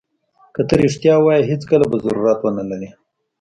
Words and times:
که 0.53 0.61
ته 0.67 0.73
رښتیا 0.81 1.13
ووایې 1.19 1.47
هېڅکله 1.51 1.85
به 1.91 1.97
ضرورت 2.05 2.39
ونه 2.41 2.63
لرې. 2.69 2.89